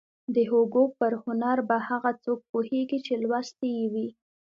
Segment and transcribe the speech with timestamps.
[0.35, 4.07] د هوګو پر هنر به هغه څوک پوهېږي چې لوستی يې وي.